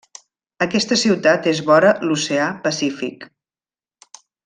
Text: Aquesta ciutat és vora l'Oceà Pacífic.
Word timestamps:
Aquesta 0.65 0.97
ciutat 1.01 1.49
és 1.53 1.61
vora 1.69 1.91
l'Oceà 2.07 2.51
Pacífic. 2.67 3.29